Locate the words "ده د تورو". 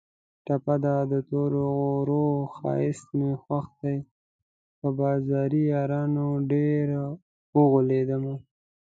0.83-1.63